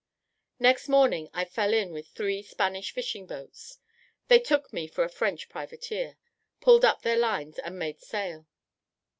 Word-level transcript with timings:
Next 0.57 0.89
morning 0.89 1.29
I 1.31 1.45
fell 1.45 1.75
in 1.75 1.91
with 1.91 2.07
three 2.07 2.41
Spanish 2.41 2.91
fishing 2.91 3.27
boats. 3.27 3.77
They 4.29 4.39
took 4.39 4.73
me 4.73 4.87
for 4.87 5.03
a 5.03 5.09
French 5.09 5.47
privateer, 5.47 6.17
pulled 6.59 6.83
up 6.83 7.03
their 7.03 7.19
lines, 7.19 7.59
and 7.59 7.77
made 7.77 8.01
sail. 8.01 8.47